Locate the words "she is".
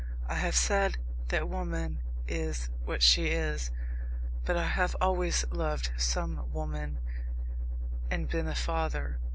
3.03-3.69